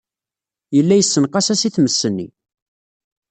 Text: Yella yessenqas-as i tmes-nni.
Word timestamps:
Yella 0.75 0.95
yessenqas-as 0.97 1.61
i 1.67 1.69
tmes-nni. 1.75 2.27